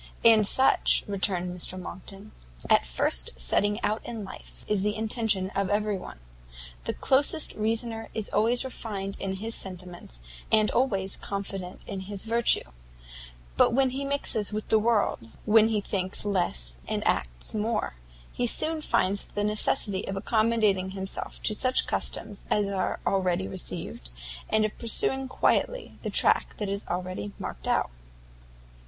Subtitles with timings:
[0.25, 2.31] "And such," returned Mr Monckton,
[2.71, 6.19] "at first setting out in life, is the intention of every one.
[6.85, 12.63] The closet reasoner is always refined in his sentiments, and always confident in his virtue;
[13.57, 17.93] but when he mixes with the world, when he thinks less and acts more,
[18.33, 24.09] he soon finds the necessity of accommodating himself to such customs as are already received,
[24.49, 27.91] and of pursuing quietly the track that is already marked out."